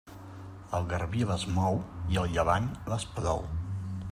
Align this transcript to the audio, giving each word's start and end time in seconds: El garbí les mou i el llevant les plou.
El 0.77 0.87
garbí 0.93 1.27
les 1.31 1.45
mou 1.57 1.77
i 2.15 2.19
el 2.23 2.33
llevant 2.37 2.73
les 2.95 3.07
plou. 3.19 3.45